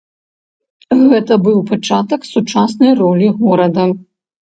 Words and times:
Гэта 1.11 1.37
быў 1.45 1.61
пачатак 1.73 2.27
сучаснай 2.33 2.91
ролі 3.05 3.33
горада. 3.47 3.91